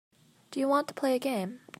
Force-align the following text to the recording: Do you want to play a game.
Do 0.49 0.59
you 0.59 0.67
want 0.67 0.87
to 0.87 0.93
play 0.95 1.15
a 1.15 1.19
game. 1.19 1.59